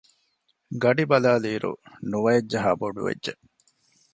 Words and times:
ގަޑި 0.81 1.03
ބަލައިލިއިރު 1.09 1.71
ނުވައެއް 2.09 2.49
ޖަހާ 2.51 2.71
ބޮޑުވެއްޖެ 2.79 3.33